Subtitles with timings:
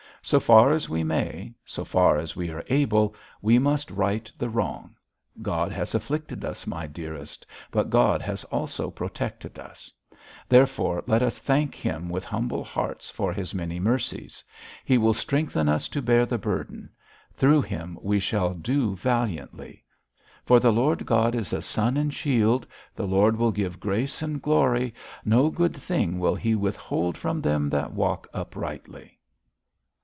[0.23, 4.49] So far as we may so far as we are able we must right the
[4.51, 4.95] wrong.
[5.41, 9.91] God has afflicted us, my dearest; but God has also protected us;
[10.47, 14.43] therefore let us thank Him with humble hearts for His many mercies.
[14.85, 16.91] He will strengthen us to bear the burden;
[17.33, 19.83] through Him we shall do valiantly.
[20.45, 24.39] "For the Lord God is a sun and shield; the Lord will give grace and
[24.39, 24.93] glory;
[25.25, 29.17] no good thing will He withhold from them that walk uprightly."'